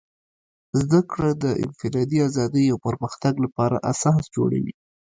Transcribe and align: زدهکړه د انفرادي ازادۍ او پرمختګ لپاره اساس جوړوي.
زدهکړه 0.79 1.31
د 1.43 1.45
انفرادي 1.63 2.19
ازادۍ 2.29 2.65
او 2.69 2.77
پرمختګ 2.87 3.33
لپاره 3.45 3.75
اساس 3.91 4.21
جوړوي. 4.35 4.73